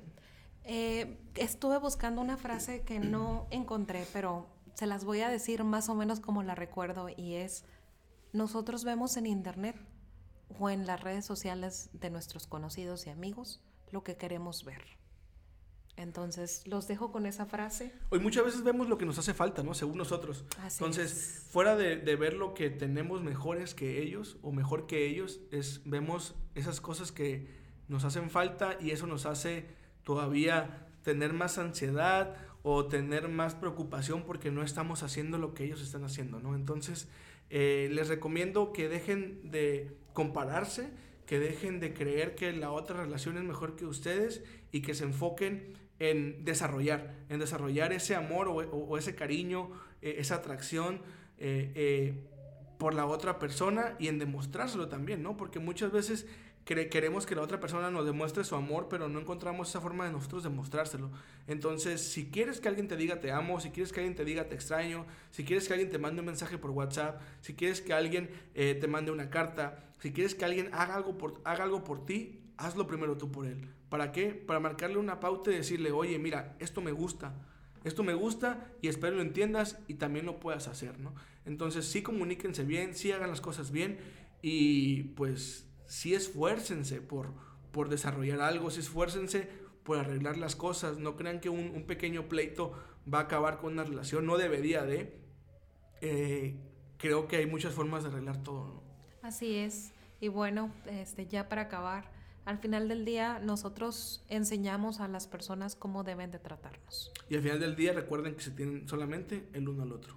[0.64, 5.90] Eh, estuve buscando una frase que no encontré, pero se las voy a decir más
[5.90, 7.66] o menos como la recuerdo y es,
[8.34, 9.78] nosotros vemos en internet
[10.60, 14.97] o en las redes sociales de nuestros conocidos y amigos lo que queremos ver.
[15.98, 17.92] Entonces, los dejo con esa frase.
[18.10, 19.74] Hoy muchas veces vemos lo que nos hace falta, ¿no?
[19.74, 20.46] Según nosotros.
[20.62, 21.44] Así Entonces, es.
[21.52, 25.82] fuera de, de, ver lo que tenemos mejores que ellos o mejor que ellos, es,
[25.86, 27.48] vemos esas cosas que
[27.88, 29.66] nos hacen falta y eso nos hace
[30.04, 35.82] todavía tener más ansiedad o tener más preocupación porque no estamos haciendo lo que ellos
[35.82, 36.54] están haciendo, ¿no?
[36.54, 37.08] Entonces,
[37.50, 40.90] eh, les recomiendo que dejen de compararse,
[41.26, 45.06] que dejen de creer que la otra relación es mejor que ustedes y que se
[45.06, 49.72] enfoquen en desarrollar, en desarrollar ese amor o, ese cariño,
[50.02, 51.02] eh, esa atracción
[51.40, 52.14] eh, eh,
[52.78, 55.38] por la otra persona y en demostrárselo también, ¿no?
[55.38, 56.28] Porque muchas veces
[56.66, 60.12] queremos que la otra persona nos demuestre su amor, pero no encontramos esa forma de
[60.12, 61.10] nosotros demostrárselo.
[61.48, 64.50] Entonces, si quieres que alguien te diga te amo, si quieres que alguien te diga
[64.50, 67.94] te extraño, si quieres que alguien te mande un mensaje por WhatsApp, si quieres que
[67.94, 72.06] alguien te mande una carta, si quieres que alguien haga algo por, haga algo por
[72.06, 73.70] ti, hazlo primero tú por él.
[73.90, 74.30] ¿Para qué?
[74.30, 77.34] Para marcarle una pauta y decirle, oye, mira, esto me gusta,
[77.84, 81.14] esto me gusta y espero lo entiendas y también lo puedas hacer, ¿no?
[81.46, 84.00] Entonces sí comuníquense bien, sí hagan las cosas bien
[84.42, 87.34] y pues sí esfuércense por,
[87.72, 89.48] por desarrollar algo, sí esfuércense
[89.84, 92.74] por arreglar las cosas, no crean que un, pequeño pleito
[93.12, 95.18] va a acabar con una relación, no debería de.
[96.02, 96.60] Eh,
[96.98, 98.84] creo que hay muchas formas de arreglar todo, ¿no?
[99.22, 99.94] Así es.
[100.20, 102.12] Y bueno, este, ya para acabar,
[102.48, 107.12] al final del día nosotros enseñamos a las personas cómo deben de tratarnos.
[107.30, 110.16] Y al final del día recuerden que se tienen solamente el uno al otro.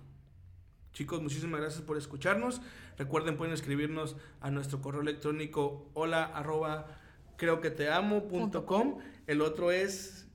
[0.93, 2.63] Chicos, muchísimas gracias por escucharnos.
[2.97, 7.01] Recuerden, pueden escribirnos a nuestro correo electrónico hola arroba
[7.37, 8.99] creo que te amo punto com.
[9.27, 10.29] El otro es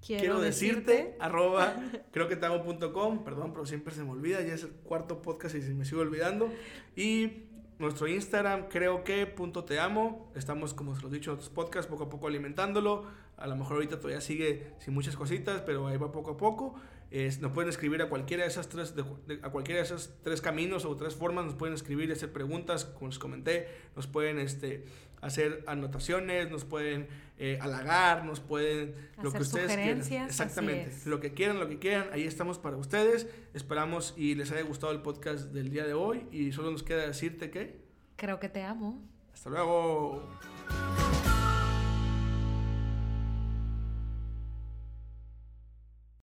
[0.00, 1.76] quiero, quiero decirte, decirte, arroba
[2.10, 3.22] creo que te amo punto com.
[3.22, 4.40] Perdón, pero siempre se me olvida.
[4.40, 6.50] Ya es el cuarto podcast y se me sigue olvidando.
[6.96, 10.30] Y nuestro Instagram, creo que punto te amo.
[10.34, 13.04] Estamos, como os lo he dicho en otros podcasts, poco a poco alimentándolo.
[13.36, 16.76] A lo mejor ahorita todavía sigue sin muchas cositas, pero ahí va poco a poco.
[17.10, 20.14] Eh, nos pueden escribir a cualquiera de esas tres, de, de, a cualquiera de esos
[20.22, 21.44] tres caminos o tres formas.
[21.44, 23.68] Nos pueden escribir y hacer preguntas, como les comenté.
[23.94, 24.84] Nos pueden este,
[25.20, 30.26] hacer anotaciones, nos pueden eh, halagar, nos pueden hacer lo que ustedes quieran.
[30.28, 30.90] Exactamente.
[31.06, 32.08] Lo que quieran, lo que quieran.
[32.12, 33.26] Ahí estamos para ustedes.
[33.54, 36.26] Esperamos y les haya gustado el podcast del día de hoy.
[36.30, 37.82] Y solo nos queda decirte que.
[38.16, 39.02] Creo que te amo.
[39.32, 40.22] Hasta luego.